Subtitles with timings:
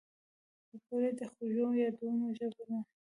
[0.69, 2.79] پکورې د خوږو یادونو ژبه ده